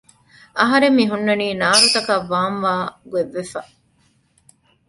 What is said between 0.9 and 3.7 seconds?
މިހުންނަނީ ނާރުތަކަށް ވާން ވާ ގޮތްވެފަ